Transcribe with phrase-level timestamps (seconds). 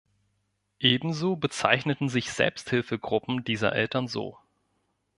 [0.79, 4.35] Ebenso bezeichneten sich Selbsthilfegruppen dieser Eltern so.